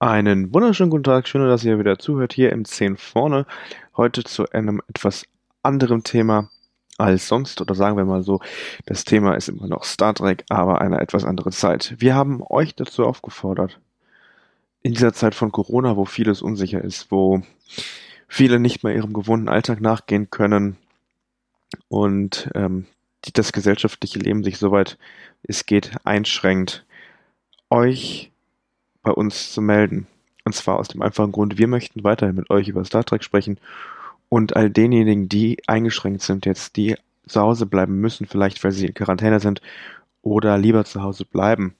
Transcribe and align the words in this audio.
Einen 0.00 0.54
wunderschönen 0.54 0.90
guten 0.90 1.02
Tag, 1.02 1.26
schön, 1.26 1.44
dass 1.44 1.64
ihr 1.64 1.80
wieder 1.80 1.98
zuhört 1.98 2.32
hier 2.32 2.52
im 2.52 2.64
10 2.64 2.98
vorne. 2.98 3.46
Heute 3.96 4.22
zu 4.22 4.48
einem 4.50 4.80
etwas 4.86 5.26
anderen 5.64 6.04
Thema 6.04 6.50
als 6.98 7.26
sonst 7.26 7.60
oder 7.60 7.74
sagen 7.74 7.96
wir 7.96 8.04
mal 8.04 8.22
so, 8.22 8.40
das 8.86 9.02
Thema 9.04 9.34
ist 9.34 9.48
immer 9.48 9.66
noch 9.66 9.82
Star 9.82 10.14
Trek, 10.14 10.44
aber 10.50 10.80
eine 10.80 11.00
etwas 11.00 11.24
andere 11.24 11.50
Zeit. 11.50 11.96
Wir 11.98 12.14
haben 12.14 12.44
euch 12.48 12.76
dazu 12.76 13.04
aufgefordert, 13.04 13.80
in 14.82 14.92
dieser 14.92 15.12
Zeit 15.12 15.34
von 15.34 15.50
Corona, 15.50 15.96
wo 15.96 16.04
vieles 16.04 16.42
unsicher 16.42 16.80
ist, 16.80 17.10
wo 17.10 17.42
viele 18.28 18.60
nicht 18.60 18.84
mehr 18.84 18.94
ihrem 18.94 19.12
gewohnten 19.12 19.48
Alltag 19.48 19.80
nachgehen 19.80 20.30
können 20.30 20.76
und 21.88 22.48
ähm, 22.54 22.86
das 23.32 23.52
gesellschaftliche 23.52 24.20
Leben 24.20 24.44
sich 24.44 24.58
soweit 24.58 24.96
es 25.42 25.66
geht 25.66 25.90
einschränkt, 26.04 26.86
euch 27.68 28.30
bei 29.08 29.14
uns 29.14 29.52
zu 29.54 29.62
melden. 29.62 30.06
Und 30.44 30.54
zwar 30.54 30.78
aus 30.78 30.88
dem 30.88 31.00
einfachen 31.00 31.32
Grund, 31.32 31.56
wir 31.56 31.66
möchten 31.66 32.04
weiterhin 32.04 32.36
mit 32.36 32.50
euch 32.50 32.68
über 32.68 32.84
Star 32.84 33.04
Trek 33.04 33.24
sprechen 33.24 33.58
und 34.28 34.54
all 34.54 34.68
denjenigen, 34.68 35.30
die 35.30 35.66
eingeschränkt 35.66 36.20
sind 36.20 36.44
jetzt, 36.44 36.76
die 36.76 36.94
zu 37.26 37.40
Hause 37.40 37.64
bleiben 37.64 38.02
müssen, 38.02 38.26
vielleicht 38.26 38.62
weil 38.62 38.72
sie 38.72 38.86
in 38.86 38.92
Quarantäne 38.92 39.40
sind 39.40 39.62
oder 40.20 40.58
lieber 40.58 40.84
zu 40.84 41.02
Hause 41.02 41.24
bleiben, 41.24 41.74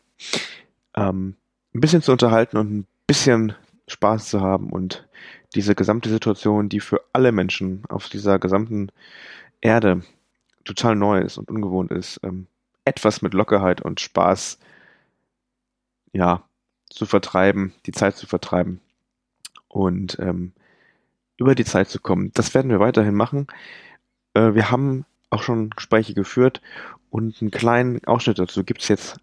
ähm, 0.96 1.34
ein 1.74 1.80
bisschen 1.82 2.00
zu 2.00 2.12
unterhalten 2.12 2.56
und 2.56 2.72
ein 2.72 2.86
bisschen 3.06 3.52
Spaß 3.88 4.30
zu 4.30 4.40
haben 4.40 4.70
und 4.70 5.06
diese 5.54 5.74
gesamte 5.74 6.08
Situation, 6.08 6.70
die 6.70 6.80
für 6.80 7.02
alle 7.12 7.30
Menschen 7.30 7.82
auf 7.90 8.08
dieser 8.08 8.38
gesamten 8.38 8.90
Erde 9.60 10.02
total 10.64 10.96
neu 10.96 11.20
ist 11.20 11.36
und 11.36 11.50
ungewohnt 11.50 11.90
ist, 11.90 12.20
ähm, 12.22 12.46
etwas 12.86 13.20
mit 13.20 13.34
Lockerheit 13.34 13.82
und 13.82 14.00
Spaß 14.00 14.58
ja, 16.12 16.47
zu 16.98 17.06
vertreiben, 17.06 17.72
die 17.86 17.92
Zeit 17.92 18.16
zu 18.16 18.27
vertreiben 18.27 18.80
und 19.68 20.18
ähm, 20.20 20.52
über 21.36 21.54
die 21.54 21.64
Zeit 21.64 21.88
zu 21.88 22.00
kommen. 22.00 22.32
Das 22.34 22.52
werden 22.54 22.70
wir 22.70 22.80
weiterhin 22.80 23.14
machen. 23.14 23.46
Äh, 24.34 24.54
wir 24.54 24.70
haben 24.70 25.04
auch 25.30 25.42
schon 25.42 25.70
Gespräche 25.70 26.14
geführt 26.14 26.60
und 27.10 27.41
einen 27.41 27.50
kleinen 27.50 28.04
Ausschnitt 28.04 28.38
dazu 28.38 28.64
gibt's 28.64 28.88
jetzt 28.88 29.19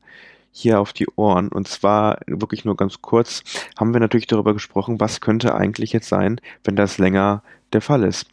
hier 0.52 0.80
auf 0.80 0.94
die 0.94 1.08
Ohren. 1.18 1.50
Und 1.50 1.68
zwar 1.68 2.20
wirklich 2.28 2.64
nur 2.64 2.78
ganz 2.78 3.02
kurz 3.02 3.44
haben 3.78 3.94
wir 3.94 4.00
natürlich 4.00 4.28
darüber 4.28 4.54
gesprochen, 4.54 5.02
was 5.02 5.20
könnte 5.20 5.54
eigentlich 5.54 5.92
jetzt 5.92 6.08
sein, 6.08 6.40
wenn 6.64 6.78
das 6.78 6.98
länger 6.98 7.44
der 7.74 7.82
Fall 7.82 8.04
ist. 8.04 8.28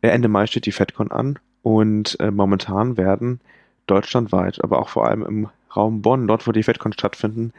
Äh, 0.00 0.08
Ende 0.08 0.28
Mai 0.28 0.46
steht 0.46 0.66
die 0.66 0.72
FedCon 0.72 1.10
an 1.10 1.38
und 1.62 2.18
äh, 2.20 2.30
momentan 2.30 2.96
werden 2.96 3.40
deutschlandweit, 3.86 4.62
aber 4.62 4.78
auch 4.78 4.88
vor 4.88 5.08
allem 5.08 5.24
im 5.24 5.48
Raum 5.74 6.02
Bonn, 6.02 6.28
dort 6.28 6.46
wo 6.46 6.52
die 6.52 6.62
FedCon 6.62 6.92
stattfinden, 6.92 7.52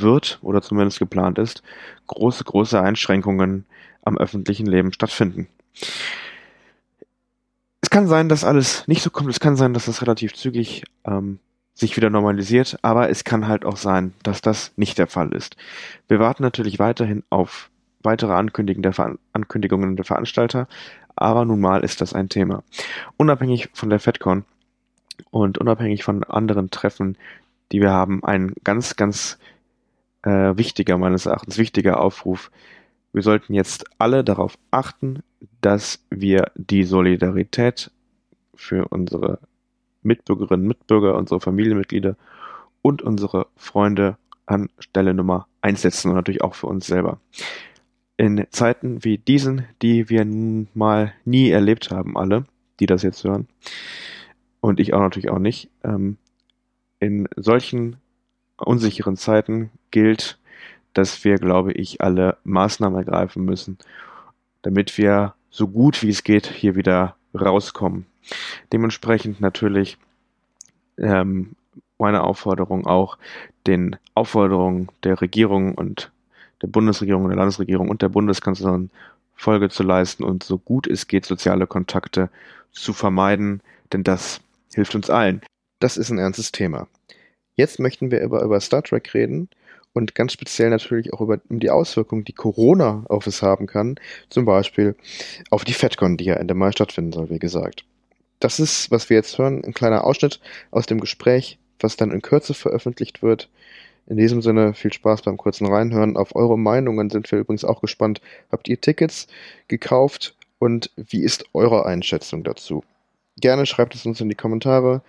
wird 0.00 0.38
oder 0.42 0.62
zumindest 0.62 0.98
geplant 0.98 1.38
ist, 1.38 1.62
große, 2.06 2.44
große 2.44 2.80
Einschränkungen 2.80 3.66
am 4.02 4.18
öffentlichen 4.18 4.66
Leben 4.66 4.92
stattfinden. 4.92 5.48
Es 7.80 7.90
kann 7.90 8.08
sein, 8.08 8.28
dass 8.28 8.44
alles 8.44 8.86
nicht 8.86 9.02
so 9.02 9.10
kommt. 9.10 9.30
Es 9.30 9.40
kann 9.40 9.56
sein, 9.56 9.72
dass 9.72 9.86
das 9.86 10.02
relativ 10.02 10.34
zügig 10.34 10.84
ähm, 11.04 11.38
sich 11.74 11.96
wieder 11.96 12.10
normalisiert, 12.10 12.76
aber 12.82 13.08
es 13.08 13.24
kann 13.24 13.46
halt 13.46 13.64
auch 13.64 13.76
sein, 13.76 14.12
dass 14.22 14.40
das 14.40 14.72
nicht 14.76 14.98
der 14.98 15.06
Fall 15.06 15.32
ist. 15.32 15.56
Wir 16.08 16.18
warten 16.18 16.42
natürlich 16.42 16.78
weiterhin 16.78 17.22
auf 17.30 17.70
weitere 18.02 18.32
Ankündigungen 18.32 18.82
der, 18.82 18.92
Ver 18.92 19.16
Ankündigungen 19.32 19.96
der 19.96 20.04
Veranstalter, 20.04 20.66
aber 21.14 21.44
nun 21.44 21.60
mal 21.60 21.84
ist 21.84 22.00
das 22.00 22.12
ein 22.14 22.28
Thema. 22.28 22.64
Unabhängig 23.16 23.70
von 23.74 23.90
der 23.90 24.00
FedCon 24.00 24.44
und 25.30 25.58
unabhängig 25.58 26.02
von 26.02 26.24
anderen 26.24 26.70
Treffen, 26.70 27.16
die 27.70 27.80
wir 27.80 27.90
haben, 27.90 28.24
ein 28.24 28.54
ganz, 28.64 28.96
ganz 28.96 29.38
äh, 30.22 30.56
wichtiger, 30.56 30.98
meines 30.98 31.26
Erachtens 31.26 31.58
wichtiger 31.58 32.00
Aufruf. 32.00 32.50
Wir 33.12 33.22
sollten 33.22 33.54
jetzt 33.54 33.84
alle 33.98 34.24
darauf 34.24 34.58
achten, 34.70 35.22
dass 35.60 36.04
wir 36.10 36.50
die 36.56 36.84
Solidarität 36.84 37.90
für 38.54 38.88
unsere 38.88 39.38
Mitbürgerinnen, 40.02 40.66
Mitbürger, 40.66 41.16
unsere 41.16 41.40
Familienmitglieder 41.40 42.16
und 42.82 43.02
unsere 43.02 43.46
Freunde 43.56 44.16
an 44.46 44.68
Stelle 44.78 45.14
Nummer 45.14 45.46
eins 45.60 45.82
setzen 45.82 46.08
und 46.08 46.14
natürlich 46.14 46.42
auch 46.42 46.54
für 46.54 46.66
uns 46.66 46.86
selber. 46.86 47.20
In 48.16 48.46
Zeiten 48.50 49.04
wie 49.04 49.18
diesen, 49.18 49.64
die 49.82 50.08
wir 50.08 50.24
nun 50.24 50.68
mal 50.74 51.12
nie 51.24 51.50
erlebt 51.50 51.90
haben, 51.90 52.16
alle, 52.16 52.44
die 52.80 52.86
das 52.86 53.02
jetzt 53.02 53.24
hören, 53.24 53.46
und 54.60 54.80
ich 54.80 54.92
auch 54.92 55.00
natürlich 55.00 55.30
auch 55.30 55.38
nicht, 55.38 55.70
ähm, 55.84 56.16
in 56.98 57.28
solchen 57.36 57.96
unsicheren 58.56 59.16
Zeiten 59.16 59.70
gilt, 59.90 60.38
dass 60.94 61.24
wir, 61.24 61.36
glaube 61.36 61.72
ich, 61.72 62.00
alle 62.00 62.36
Maßnahmen 62.44 62.98
ergreifen 62.98 63.44
müssen, 63.44 63.78
damit 64.62 64.98
wir 64.98 65.34
so 65.50 65.68
gut 65.68 66.02
wie 66.02 66.10
es 66.10 66.24
geht 66.24 66.46
hier 66.46 66.74
wieder 66.74 67.16
rauskommen. 67.34 68.06
Dementsprechend 68.72 69.40
natürlich 69.40 69.98
ähm, 70.98 71.52
meine 71.98 72.22
Aufforderung 72.22 72.86
auch, 72.86 73.18
den 73.66 73.96
Aufforderungen 74.14 74.88
der 75.04 75.20
Regierung 75.20 75.74
und 75.74 76.10
der 76.62 76.68
Bundesregierung, 76.68 77.28
der 77.28 77.36
Landesregierung 77.36 77.88
und 77.88 78.02
der 78.02 78.08
Bundeskanzlerin 78.08 78.90
Folge 79.34 79.68
zu 79.68 79.84
leisten 79.84 80.24
und 80.24 80.42
so 80.42 80.58
gut 80.58 80.88
es 80.88 81.06
geht 81.06 81.24
soziale 81.24 81.66
Kontakte 81.66 82.28
zu 82.72 82.92
vermeiden, 82.92 83.62
denn 83.92 84.02
das 84.02 84.40
hilft 84.74 84.94
uns 84.94 85.10
allen. 85.10 85.42
Das 85.78 85.96
ist 85.96 86.10
ein 86.10 86.18
ernstes 86.18 86.50
Thema. 86.50 86.88
Jetzt 87.54 87.78
möchten 87.78 88.10
wir 88.10 88.20
über, 88.20 88.42
über 88.42 88.60
Star 88.60 88.82
Trek 88.82 89.14
reden 89.14 89.48
und 89.98 90.14
ganz 90.14 90.32
speziell 90.32 90.70
natürlich 90.70 91.12
auch 91.12 91.20
über 91.20 91.40
die 91.48 91.70
Auswirkungen, 91.70 92.24
die 92.24 92.32
Corona 92.32 93.04
auf 93.08 93.26
es 93.26 93.42
haben 93.42 93.66
kann, 93.66 93.96
zum 94.30 94.44
Beispiel 94.44 94.94
auf 95.50 95.64
die 95.64 95.72
FedCon, 95.72 96.16
die 96.16 96.26
ja 96.26 96.34
Ende 96.34 96.54
Mai 96.54 96.70
stattfinden 96.70 97.12
soll, 97.12 97.30
wie 97.30 97.40
gesagt. 97.40 97.84
Das 98.38 98.60
ist, 98.60 98.92
was 98.92 99.10
wir 99.10 99.16
jetzt 99.16 99.36
hören, 99.38 99.64
ein 99.64 99.74
kleiner 99.74 100.04
Ausschnitt 100.04 100.38
aus 100.70 100.86
dem 100.86 101.00
Gespräch, 101.00 101.58
was 101.80 101.96
dann 101.96 102.12
in 102.12 102.22
Kürze 102.22 102.54
veröffentlicht 102.54 103.22
wird. 103.22 103.48
In 104.06 104.16
diesem 104.16 104.40
Sinne 104.40 104.72
viel 104.72 104.92
Spaß 104.92 105.22
beim 105.22 105.36
kurzen 105.36 105.66
Reinhören. 105.66 106.16
Auf 106.16 106.36
eure 106.36 106.56
Meinungen 106.56 107.10
sind 107.10 107.30
wir 107.32 107.40
übrigens 107.40 107.64
auch 107.64 107.80
gespannt. 107.80 108.20
Habt 108.52 108.68
ihr 108.68 108.80
Tickets 108.80 109.26
gekauft 109.66 110.36
und 110.60 110.92
wie 110.96 111.24
ist 111.24 111.44
eure 111.54 111.86
Einschätzung 111.86 112.44
dazu? 112.44 112.84
Gerne 113.40 113.66
schreibt 113.66 113.96
es 113.96 114.06
uns 114.06 114.20
in 114.20 114.28
die 114.28 114.36
Kommentare. 114.36 115.02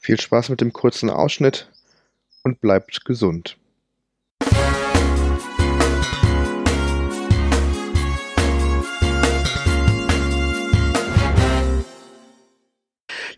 Viel 0.00 0.20
Spaß 0.20 0.50
mit 0.50 0.60
dem 0.60 0.72
kurzen 0.72 1.10
Ausschnitt 1.10 1.68
und 2.44 2.60
bleibt 2.60 3.04
gesund. 3.04 3.56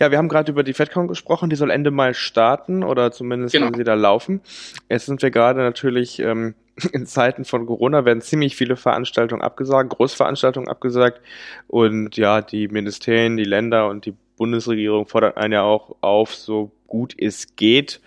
Ja, 0.00 0.10
wir 0.10 0.18
haben 0.18 0.28
gerade 0.28 0.52
über 0.52 0.62
die 0.62 0.74
FedCon 0.74 1.08
gesprochen, 1.08 1.50
die 1.50 1.56
soll 1.56 1.70
Ende 1.70 1.90
Mai 1.90 2.12
starten 2.12 2.84
oder 2.84 3.10
zumindest 3.10 3.52
genau. 3.52 3.70
sie 3.76 3.84
da 3.84 3.94
laufen. 3.94 4.40
Jetzt 4.88 5.06
sind 5.06 5.22
wir 5.22 5.30
gerade 5.30 5.60
natürlich 5.60 6.20
ähm, 6.20 6.54
in 6.92 7.06
Zeiten 7.06 7.44
von 7.44 7.66
Corona 7.66 8.04
werden 8.04 8.20
ziemlich 8.20 8.56
viele 8.56 8.76
Veranstaltungen 8.76 9.42
abgesagt, 9.42 9.90
Großveranstaltungen 9.90 10.68
abgesagt 10.68 11.20
und 11.66 12.16
ja, 12.16 12.42
die 12.42 12.68
Ministerien, 12.68 13.36
die 13.36 13.44
Länder 13.44 13.88
und 13.88 14.06
die 14.06 14.14
Bundesregierung 14.36 15.06
fordern 15.06 15.36
einen 15.36 15.54
ja 15.54 15.62
auch 15.62 15.96
auf, 16.00 16.34
so 16.34 16.70
gut 16.86 17.14
es 17.18 17.56
geht, 17.56 18.00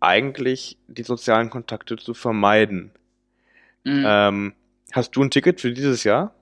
eigentlich 0.00 0.76
die 0.86 1.02
sozialen 1.02 1.50
Kontakte 1.50 1.96
zu 1.96 2.14
vermeiden. 2.14 2.90
Mhm. 3.84 4.04
Ähm, 4.06 4.52
hast 4.92 5.16
du 5.16 5.22
ein 5.22 5.30
Ticket 5.30 5.60
für 5.60 5.72
dieses 5.72 6.04
Jahr? 6.04 6.34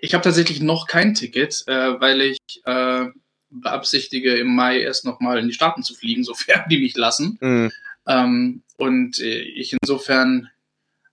Ich 0.00 0.14
habe 0.14 0.22
tatsächlich 0.22 0.60
noch 0.60 0.86
kein 0.86 1.14
Ticket, 1.14 1.64
äh, 1.66 2.00
weil 2.00 2.20
ich 2.20 2.38
äh, 2.64 3.06
beabsichtige, 3.50 4.36
im 4.36 4.54
Mai 4.54 4.80
erst 4.80 5.04
nochmal 5.04 5.38
in 5.38 5.46
die 5.46 5.54
Staaten 5.54 5.82
zu 5.82 5.94
fliegen, 5.94 6.24
sofern 6.24 6.64
die 6.70 6.78
mich 6.78 6.96
lassen. 6.96 7.38
Mhm. 7.40 7.72
Ähm, 8.06 8.62
und 8.76 9.20
äh, 9.20 9.40
ich 9.40 9.76
insofern 9.80 10.50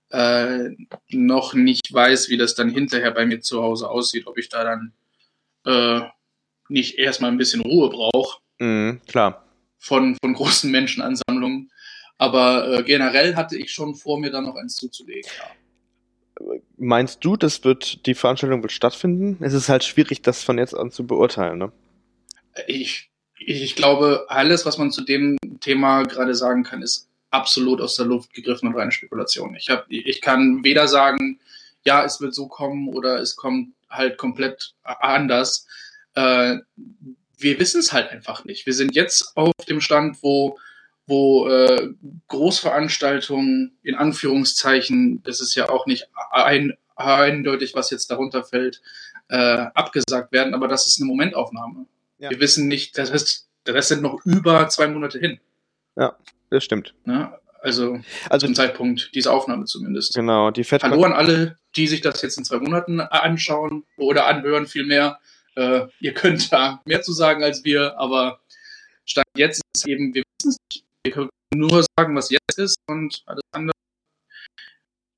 äh, 0.10 0.70
noch 1.10 1.54
nicht 1.54 1.92
weiß, 1.92 2.30
wie 2.30 2.38
das 2.38 2.56
dann 2.56 2.70
hinterher 2.70 3.12
bei 3.12 3.26
mir 3.26 3.42
zu 3.42 3.64
Hause 3.64 3.90
aussieht, 3.90 4.28
ob 4.28 4.38
ich 4.38 4.50
da 4.50 4.64
dann 4.64 4.94
äh, 5.66 6.08
nicht 6.70 7.00
erstmal 7.00 7.32
ein 7.32 7.38
bisschen 7.38 7.62
Ruhe 7.62 7.90
braucht. 7.90 8.42
Mhm, 8.60 9.02
klar. 9.08 9.46
Von, 9.80 10.16
von 10.22 10.34
großen 10.34 10.70
Menschenansammlungen. 10.70 11.72
Aber 12.18 12.80
äh, 12.80 12.84
generell 12.84 13.36
hatte 13.36 13.58
ich 13.58 13.72
schon 13.72 13.96
vor, 13.96 14.20
mir 14.20 14.32
da 14.32 14.40
noch 14.40 14.56
eins 14.56 14.76
zuzulegen. 14.76 15.30
Ja. 15.38 16.54
Meinst 16.78 17.24
du, 17.24 17.36
das 17.36 17.64
wird, 17.64 18.06
die 18.06 18.14
Veranstaltung 18.16 18.62
wird 18.62 18.72
stattfinden? 18.72 19.44
Es 19.44 19.54
ist 19.54 19.70
halt 19.70 19.84
schwierig, 19.84 20.22
das 20.22 20.44
von 20.44 20.58
jetzt 20.58 20.76
an 20.76 20.92
zu 20.92 21.06
beurteilen, 21.06 21.58
ne? 21.58 21.72
Ich, 22.68 23.10
ich 23.38 23.76
glaube, 23.76 24.26
alles, 24.30 24.66
was 24.66 24.78
man 24.78 24.92
zu 24.92 25.02
dem 25.02 25.38
Thema 25.60 26.04
gerade 26.04 26.36
sagen 26.36 26.64
kann, 26.64 26.82
ist 26.82 27.10
absolut 27.32 27.82
aus 27.82 27.96
der 27.96 28.06
Luft 28.06 28.34
gegriffen 28.34 28.68
und 28.70 28.76
reine 28.76 28.92
Spekulation. 28.92 29.56
Ich, 29.56 29.70
hab, 29.70 29.86
ich 29.90 30.22
kann 30.22 30.64
weder 30.64 30.88
sagen, 30.88 31.40
ja, 31.84 32.04
es 32.04 32.22
wird 32.22 32.36
so 32.36 32.48
kommen 32.48 32.88
oder 32.90 33.20
es 33.20 33.36
kommt 33.36 33.74
halt 33.90 34.18
komplett 34.18 34.74
anders. 34.84 35.68
Äh, 36.16 36.58
wir 37.38 37.60
wissen 37.60 37.80
es 37.80 37.92
halt 37.92 38.10
einfach 38.12 38.46
nicht. 38.46 38.66
Wir 38.66 38.74
sind 38.74 38.96
jetzt 38.96 39.36
auf 39.36 39.52
dem 39.68 39.82
Stand, 39.82 40.22
wo, 40.22 40.58
wo 41.08 41.48
äh, 41.48 41.94
Großveranstaltungen 42.28 43.78
in 43.84 43.96
Anführungszeichen, 43.96 45.22
das 45.24 45.42
ist 45.42 45.56
ja 45.56 45.70
auch 45.70 45.86
nicht 45.86 46.08
ein, 46.32 46.74
eindeutig, 46.96 47.74
was 47.76 47.90
jetzt 47.90 48.12
darunter 48.12 48.44
fällt, 48.44 48.82
äh, 49.30 49.66
abgesagt 49.74 50.32
werden, 50.32 50.54
aber 50.54 50.68
das 50.68 50.86
ist 50.86 51.00
eine 51.00 51.08
Momentaufnahme. 51.08 51.86
Ja. 52.24 52.30
Wir 52.30 52.40
wissen 52.40 52.70
nicht, 52.70 52.98
das 52.98 53.12
heißt, 53.12 53.50
der 53.68 53.74
Rest 53.74 53.90
sind 53.90 54.02
noch 54.02 54.26
über 54.26 54.70
zwei 54.70 54.88
Monate 54.88 55.20
hin. 55.20 55.42
Ja, 55.98 56.18
das 56.50 56.64
stimmt. 56.64 56.94
Ne? 57.04 57.38
Also, 57.60 58.00
also 58.30 58.48
zum 58.48 58.56
Zeitpunkt 58.56 59.14
dieser 59.14 59.34
Aufnahme 59.34 59.66
zumindest. 59.66 60.14
Genau, 60.16 60.50
die 60.50 60.64
Fed 60.64 60.84
Hallo 60.84 61.04
an 61.04 61.12
alle, 61.12 61.58
die 61.76 61.86
sich 61.86 62.00
das 62.00 62.22
jetzt 62.22 62.38
in 62.38 62.46
zwei 62.46 62.60
Monaten 62.60 63.02
anschauen 63.02 63.84
oder 63.98 64.28
anhören, 64.28 64.68
vielmehr. 64.68 65.20
Äh, 65.56 65.88
ihr 66.00 66.14
könnt 66.14 66.54
da 66.54 66.82
mehr 66.86 67.02
zu 67.02 67.12
sagen 67.12 67.44
als 67.44 67.66
wir, 67.66 68.00
aber 68.00 68.40
Stand 69.04 69.28
jetzt 69.36 69.62
ist 69.76 69.86
eben, 69.86 70.14
wir 70.14 70.24
wissen 70.40 70.52
es 70.52 70.58
nicht. 70.74 70.86
Wir 71.04 71.12
können 71.12 71.30
nur 71.54 71.84
sagen, 71.98 72.16
was 72.16 72.30
jetzt 72.30 72.58
ist 72.58 72.78
und 72.88 73.22
alles 73.26 73.44
andere 73.52 73.74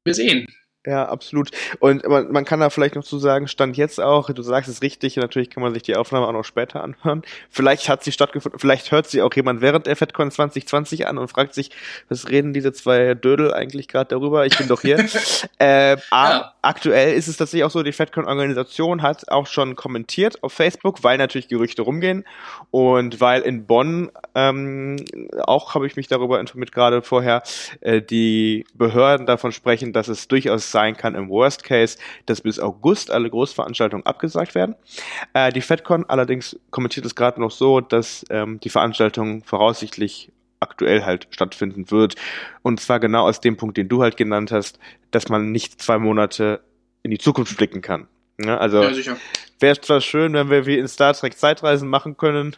wir 0.03 0.15
sehen. 0.15 0.47
Ja, 0.85 1.07
absolut. 1.07 1.49
Und 1.79 2.07
man, 2.07 2.31
man 2.31 2.45
kann 2.45 2.59
da 2.59 2.69
vielleicht 2.69 2.95
noch 2.95 3.03
zu 3.03 3.17
sagen, 3.17 3.47
stand 3.47 3.75
jetzt 3.75 3.99
auch, 3.99 4.29
du 4.29 4.41
sagst 4.43 4.69
es 4.69 4.81
richtig, 4.83 5.15
natürlich 5.17 5.49
kann 5.49 5.63
man 5.63 5.73
sich 5.73 5.83
die 5.83 5.95
Aufnahme 5.95 6.27
auch 6.27 6.31
noch 6.31 6.43
später 6.43 6.83
anhören. 6.83 7.23
Vielleicht 7.49 7.89
hat 7.89 8.03
sie 8.03 8.11
stattgefunden, 8.11 8.59
vielleicht 8.59 8.91
hört 8.91 9.07
sie 9.07 9.21
auch 9.23 9.33
jemand 9.33 9.61
während 9.61 9.87
der 9.87 9.95
FedCon 9.95 10.29
2020 10.29 11.07
an 11.07 11.17
und 11.17 11.27
fragt 11.29 11.55
sich, 11.55 11.71
was 12.07 12.29
reden 12.29 12.53
diese 12.53 12.71
zwei 12.71 13.15
Dödel 13.15 13.53
eigentlich 13.53 13.87
gerade 13.87 14.09
darüber? 14.09 14.45
Ich 14.45 14.57
bin 14.57 14.67
doch 14.67 14.81
hier. 14.81 15.03
äh, 15.59 15.97
ja. 16.11 16.53
Aktuell 16.61 17.13
ist 17.13 17.27
es 17.27 17.37
tatsächlich 17.37 17.63
auch 17.63 17.71
so, 17.71 17.83
die 17.83 17.91
FedCon-Organisation 17.91 19.01
hat 19.01 19.29
auch 19.29 19.47
schon 19.47 19.75
kommentiert 19.75 20.43
auf 20.43 20.53
Facebook, 20.53 21.03
weil 21.03 21.17
natürlich 21.17 21.47
Gerüchte 21.47 21.81
rumgehen 21.81 22.25
und 22.71 23.21
weil 23.21 23.41
in 23.41 23.65
Bonn 23.65 24.11
ähm, 24.33 24.97
auch 25.43 25.75
habe 25.75 25.87
ich 25.87 25.95
mich 25.95 26.07
darüber 26.07 26.39
informiert 26.39 26.71
gerade 26.71 27.01
vorher, 27.01 27.43
äh, 27.81 28.01
die 28.01 28.65
Behörden 28.73 29.25
davon 29.25 29.51
sprechen, 29.51 29.93
dass 29.93 30.07
es 30.07 30.27
durchaus 30.27 30.71
sein 30.75 30.97
kann 30.97 31.15
im 31.15 31.29
Worst 31.29 31.63
Case, 31.63 31.97
dass 32.25 32.41
bis 32.41 32.59
August 32.59 33.09
alle 33.09 33.29
Großveranstaltungen 33.29 34.05
abgesagt 34.05 34.55
werden. 34.55 34.75
Äh, 35.33 35.53
die 35.53 35.61
FedCon 35.61 36.03
allerdings 36.09 36.59
kommentiert 36.69 37.05
es 37.05 37.15
gerade 37.15 37.39
noch 37.39 37.51
so, 37.51 37.79
dass 37.79 38.25
ähm, 38.29 38.59
die 38.59 38.69
Veranstaltung 38.69 39.41
voraussichtlich 39.45 40.33
aktuell 40.59 41.05
halt 41.05 41.27
stattfinden 41.29 41.89
wird. 41.91 42.15
Und 42.61 42.81
zwar 42.81 42.99
genau 42.99 43.25
aus 43.25 43.39
dem 43.39 43.55
Punkt, 43.55 43.77
den 43.77 43.87
du 43.87 44.03
halt 44.03 44.17
genannt 44.17 44.51
hast, 44.51 44.79
dass 45.11 45.29
man 45.29 45.53
nicht 45.53 45.81
zwei 45.81 45.97
Monate 45.97 46.59
in 47.03 47.11
die 47.11 47.19
Zukunft 47.19 47.55
blicken 47.55 47.81
kann. 47.81 48.09
Ja, 48.37 48.57
also 48.57 48.83
ja, 48.83 49.15
wäre 49.61 49.79
zwar 49.79 50.01
schön, 50.01 50.33
wenn 50.33 50.49
wir 50.49 50.65
wie 50.65 50.77
in 50.77 50.89
Star 50.89 51.13
Trek 51.13 51.37
Zeitreisen 51.37 51.87
machen 51.87 52.17
können, 52.17 52.57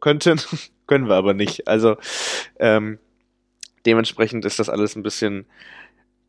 könnten, 0.00 0.40
können 0.88 1.08
wir 1.08 1.14
aber 1.14 1.34
nicht. 1.34 1.68
Also 1.68 1.98
ähm, 2.58 2.98
dementsprechend 3.86 4.44
ist 4.44 4.58
das 4.58 4.68
alles 4.68 4.96
ein 4.96 5.04
bisschen 5.04 5.46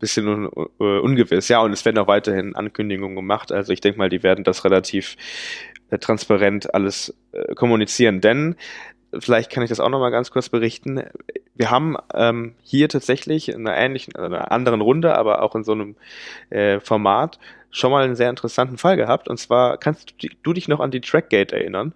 bisschen 0.00 0.26
un, 0.26 0.46
uh, 0.46 0.98
ungewiss. 1.00 1.48
Ja, 1.48 1.60
und 1.60 1.72
es 1.72 1.84
werden 1.84 1.98
auch 1.98 2.08
weiterhin 2.08 2.56
Ankündigungen 2.56 3.14
gemacht. 3.14 3.52
Also 3.52 3.72
ich 3.72 3.80
denke 3.80 3.98
mal, 3.98 4.08
die 4.08 4.24
werden 4.24 4.42
das 4.42 4.64
relativ 4.64 5.16
äh, 5.90 5.98
transparent 5.98 6.74
alles 6.74 7.14
äh, 7.32 7.54
kommunizieren. 7.54 8.20
Denn 8.20 8.56
vielleicht 9.18 9.50
kann 9.50 9.62
ich 9.62 9.68
das 9.68 9.78
auch 9.78 9.88
nochmal 9.88 10.10
ganz 10.10 10.30
kurz 10.30 10.48
berichten. 10.48 11.02
Wir 11.54 11.70
haben 11.70 11.96
ähm, 12.14 12.54
hier 12.62 12.88
tatsächlich 12.88 13.50
in 13.50 13.66
einer 13.66 13.76
ähnlichen, 13.76 14.16
also 14.16 14.26
einer 14.26 14.50
anderen 14.50 14.80
Runde, 14.80 15.16
aber 15.16 15.42
auch 15.42 15.54
in 15.54 15.62
so 15.62 15.72
einem 15.72 15.96
äh, 16.48 16.80
Format 16.80 17.38
schon 17.70 17.92
mal 17.92 18.04
einen 18.04 18.16
sehr 18.16 18.30
interessanten 18.30 18.78
Fall 18.78 18.96
gehabt. 18.96 19.28
Und 19.28 19.38
zwar 19.38 19.78
kannst 19.78 20.14
du, 20.22 20.28
du 20.42 20.52
dich 20.52 20.66
noch 20.66 20.80
an 20.80 20.90
die 20.90 21.00
Trackgate 21.00 21.52
erinnern? 21.52 21.92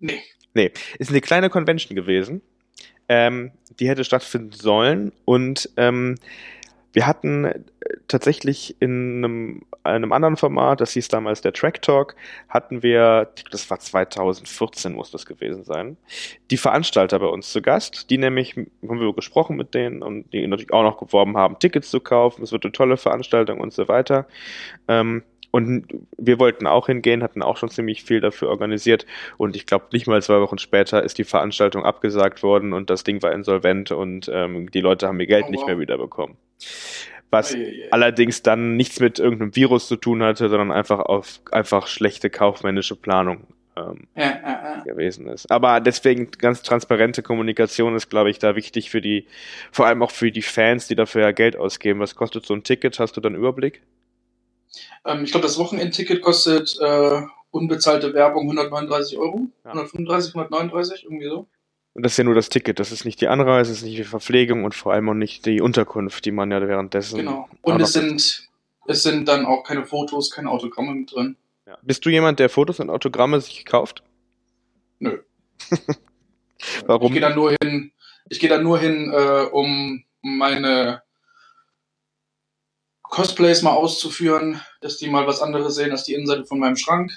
Nee. 0.00 0.20
Nee, 0.56 0.72
ist 0.98 1.10
eine 1.10 1.20
kleine 1.20 1.50
Convention 1.50 1.96
gewesen. 1.96 2.40
Ähm, 3.08 3.50
die 3.78 3.88
hätte 3.88 4.04
stattfinden 4.04 4.52
sollen 4.52 5.12
und 5.24 5.68
ähm, 5.76 6.16
wir 6.94 7.06
hatten 7.06 7.44
äh, 7.44 7.60
tatsächlich 8.08 8.76
in 8.80 9.24
einem, 9.24 9.62
einem 9.82 10.12
anderen 10.12 10.36
Format, 10.36 10.80
das 10.80 10.92
hieß 10.92 11.08
damals 11.08 11.42
der 11.42 11.52
Track 11.52 11.82
Talk, 11.82 12.16
hatten 12.48 12.82
wir, 12.82 13.28
das 13.50 13.68
war 13.68 13.78
2014 13.78 14.94
muss 14.94 15.10
das 15.10 15.26
gewesen 15.26 15.64
sein, 15.64 15.96
die 16.50 16.56
Veranstalter 16.56 17.18
bei 17.18 17.26
uns 17.26 17.50
zu 17.50 17.60
Gast, 17.60 18.10
die 18.10 18.18
nämlich, 18.18 18.56
haben 18.56 19.00
wir 19.00 19.12
gesprochen 19.12 19.56
mit 19.56 19.74
denen 19.74 20.02
und 20.02 20.32
die 20.32 20.46
natürlich 20.46 20.72
auch 20.72 20.84
noch 20.84 20.98
geworben 20.98 21.36
haben, 21.36 21.58
Tickets 21.58 21.90
zu 21.90 22.00
kaufen, 22.00 22.42
es 22.42 22.52
wird 22.52 22.64
eine 22.64 22.72
tolle 22.72 22.96
Veranstaltung 22.96 23.60
und 23.60 23.72
so 23.72 23.88
weiter. 23.88 24.26
Ähm, 24.88 25.24
und 25.54 25.86
wir 26.18 26.40
wollten 26.40 26.66
auch 26.66 26.86
hingehen, 26.86 27.22
hatten 27.22 27.40
auch 27.40 27.56
schon 27.56 27.68
ziemlich 27.68 28.02
viel 28.02 28.20
dafür 28.20 28.48
organisiert. 28.48 29.06
Und 29.36 29.54
ich 29.54 29.66
glaube, 29.66 29.84
nicht 29.92 30.08
mal 30.08 30.20
zwei 30.20 30.40
Wochen 30.40 30.58
später 30.58 31.04
ist 31.04 31.16
die 31.16 31.22
Veranstaltung 31.22 31.84
abgesagt 31.84 32.42
worden 32.42 32.72
und 32.72 32.90
das 32.90 33.04
Ding 33.04 33.22
war 33.22 33.30
insolvent 33.30 33.92
und 33.92 34.28
ähm, 34.34 34.68
die 34.72 34.80
Leute 34.80 35.06
haben 35.06 35.20
ihr 35.20 35.28
Geld 35.28 35.44
oh, 35.46 35.50
nicht 35.52 35.64
mehr 35.64 35.78
wiederbekommen. 35.78 36.36
Was 37.34 37.56
allerdings 37.90 38.42
dann 38.42 38.76
nichts 38.76 39.00
mit 39.00 39.18
irgendeinem 39.18 39.54
Virus 39.56 39.88
zu 39.88 39.96
tun 39.96 40.22
hatte, 40.22 40.48
sondern 40.48 40.72
einfach 40.72 41.00
auf 41.00 41.40
einfach 41.50 41.86
schlechte 41.86 42.30
kaufmännische 42.30 42.96
Planung 42.96 43.46
ähm, 43.76 44.06
ja, 44.14 44.24
ja, 44.24 44.76
ja. 44.76 44.82
gewesen 44.84 45.26
ist. 45.26 45.50
Aber 45.50 45.80
deswegen 45.80 46.30
ganz 46.30 46.62
transparente 46.62 47.22
Kommunikation 47.22 47.94
ist, 47.96 48.08
glaube 48.08 48.30
ich, 48.30 48.38
da 48.38 48.56
wichtig 48.56 48.90
für 48.90 49.00
die, 49.00 49.26
vor 49.72 49.86
allem 49.86 50.02
auch 50.02 50.10
für 50.10 50.30
die 50.30 50.42
Fans, 50.42 50.86
die 50.86 50.94
dafür 50.94 51.22
ja 51.22 51.32
Geld 51.32 51.56
ausgeben. 51.56 52.00
Was 52.00 52.14
kostet 52.14 52.46
so 52.46 52.54
ein 52.54 52.62
Ticket? 52.62 52.98
Hast 52.98 53.16
du 53.16 53.20
dann 53.20 53.34
Überblick? 53.34 53.82
Ähm, 55.04 55.24
ich 55.24 55.30
glaube, 55.30 55.46
das 55.46 55.58
Wochenendticket 55.58 56.22
kostet 56.22 56.76
äh, 56.80 57.22
unbezahlte 57.50 58.14
Werbung 58.14 58.42
139 58.44 59.18
Euro. 59.18 59.48
Ja. 59.64 59.70
135, 59.70 60.34
139, 60.34 61.04
irgendwie 61.04 61.28
so. 61.28 61.46
Und 61.94 62.02
das 62.04 62.12
ist 62.12 62.18
ja 62.18 62.24
nur 62.24 62.34
das 62.34 62.48
Ticket, 62.48 62.80
das 62.80 62.90
ist 62.90 63.04
nicht 63.04 63.20
die 63.20 63.28
Anreise, 63.28 63.70
das 63.70 63.78
ist 63.78 63.84
nicht 63.84 63.98
die 63.98 64.04
Verpflegung 64.04 64.64
und 64.64 64.74
vor 64.74 64.92
allem 64.92 65.08
auch 65.08 65.14
nicht 65.14 65.46
die 65.46 65.60
Unterkunft, 65.60 66.24
die 66.24 66.32
man 66.32 66.50
ja 66.50 66.60
währenddessen. 66.66 67.18
Genau. 67.18 67.48
Und 67.62 67.80
es 67.80 67.92
sind, 67.92 68.48
es 68.86 69.02
sind 69.04 69.28
dann 69.28 69.46
auch 69.46 69.62
keine 69.62 69.84
Fotos, 69.84 70.30
keine 70.30 70.50
Autogramme 70.50 70.92
mit 70.92 71.14
drin. 71.14 71.36
Ja. 71.66 71.78
Bist 71.82 72.04
du 72.04 72.10
jemand, 72.10 72.40
der 72.40 72.48
Fotos 72.48 72.80
und 72.80 72.90
Autogramme 72.90 73.40
sich 73.40 73.64
kauft? 73.64 74.02
Nö. 74.98 75.20
Warum? 76.86 77.06
Ich 77.06 77.12
gehe 77.12 77.20
da 77.20 77.34
nur 77.34 77.54
hin, 77.62 77.92
ich 78.28 78.40
gehe 78.40 78.48
da 78.48 78.58
nur 78.58 78.80
hin, 78.80 79.12
äh, 79.12 79.44
um 79.52 80.04
meine 80.20 81.02
Cosplays 83.02 83.62
mal 83.62 83.72
auszuführen, 83.72 84.60
dass 84.80 84.96
die 84.96 85.08
mal 85.08 85.28
was 85.28 85.40
anderes 85.40 85.76
sehen 85.76 85.92
als 85.92 86.02
die 86.02 86.14
Innenseite 86.14 86.44
von 86.44 86.58
meinem 86.58 86.76
Schrank. 86.76 87.12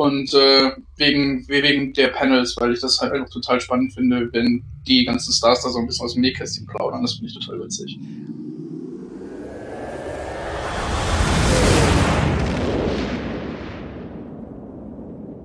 Und 0.00 0.32
äh, 0.32 0.72
wegen, 0.96 1.46
wegen 1.46 1.92
der 1.92 2.08
Panels, 2.08 2.56
weil 2.58 2.72
ich 2.72 2.80
das 2.80 3.02
halt 3.02 3.12
einfach 3.12 3.28
total 3.28 3.60
spannend 3.60 3.92
finde, 3.92 4.30
wenn 4.32 4.64
die 4.88 5.04
ganzen 5.04 5.30
Stars 5.30 5.62
da 5.62 5.68
so 5.68 5.78
ein 5.78 5.86
bisschen 5.86 6.06
aus 6.06 6.14
dem 6.14 6.22
Nähkästchen 6.22 6.66
plaudern. 6.66 7.02
Das 7.02 7.16
finde 7.16 7.26
ich 7.28 7.38
total 7.38 7.62
witzig. 7.62 7.98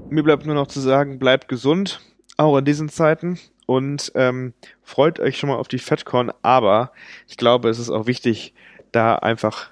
Mir 0.09 0.23
bleibt 0.23 0.45
nur 0.45 0.55
noch 0.55 0.67
zu 0.67 0.79
sagen, 0.79 1.19
bleibt 1.19 1.49
gesund, 1.49 1.99
auch 2.37 2.57
in 2.57 2.63
diesen 2.63 2.87
Zeiten. 2.87 3.37
Und 3.65 4.13
ähm, 4.15 4.53
freut 4.83 5.19
euch 5.19 5.37
schon 5.37 5.49
mal 5.49 5.57
auf 5.57 5.67
die 5.67 5.79
FedCon. 5.79 6.31
Aber 6.43 6.93
ich 7.27 7.35
glaube, 7.35 7.67
es 7.67 7.77
ist 7.77 7.89
auch 7.89 8.07
wichtig, 8.07 8.53
da 8.93 9.15
einfach 9.15 9.71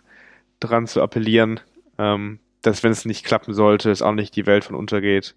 dran 0.59 0.87
zu 0.87 1.01
appellieren, 1.01 1.61
ähm, 1.97 2.39
dass 2.63 2.83
wenn 2.83 2.91
es 2.91 3.05
nicht 3.05 3.25
klappen 3.25 3.53
sollte, 3.53 3.91
es 3.91 4.01
auch 4.01 4.13
nicht 4.13 4.35
die 4.35 4.45
Welt 4.45 4.63
von 4.63 4.75
untergeht. 4.75 5.35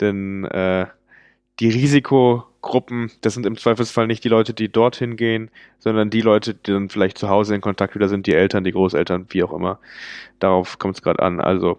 Denn 0.00 0.44
äh, 0.46 0.86
die 1.60 1.70
Risikogruppen, 1.70 3.10
das 3.20 3.34
sind 3.34 3.46
im 3.46 3.56
Zweifelsfall 3.56 4.06
nicht 4.06 4.24
die 4.24 4.28
Leute, 4.28 4.52
die 4.52 4.68
dorthin 4.68 5.16
gehen, 5.16 5.50
sondern 5.78 6.10
die 6.10 6.20
Leute, 6.20 6.54
die 6.54 6.72
dann 6.72 6.88
vielleicht 6.88 7.18
zu 7.18 7.28
Hause 7.28 7.54
in 7.54 7.60
Kontakt 7.60 7.94
wieder 7.94 8.08
sind, 8.08 8.26
die 8.26 8.34
Eltern, 8.34 8.64
die 8.64 8.72
Großeltern, 8.72 9.26
wie 9.30 9.42
auch 9.42 9.52
immer. 9.52 9.78
Darauf 10.38 10.78
kommt 10.78 10.96
es 10.96 11.02
gerade 11.02 11.22
an. 11.22 11.40
Also 11.40 11.78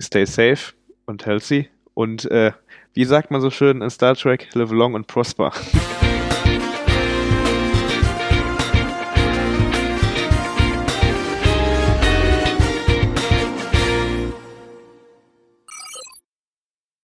stay 0.00 0.24
safe 0.24 0.74
und 1.06 1.26
healthy 1.26 1.68
und 1.94 2.30
äh, 2.30 2.52
wie 2.94 3.04
sagt 3.04 3.30
man 3.30 3.40
so 3.40 3.50
schön 3.50 3.82
in 3.82 3.90
Star 3.90 4.14
Trek, 4.14 4.48
live 4.54 4.70
long 4.70 4.94
and 4.94 5.06
prosper. 5.06 5.52